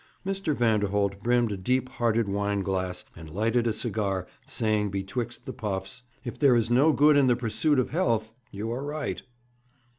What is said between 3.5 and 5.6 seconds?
a cigar, saying betwixt the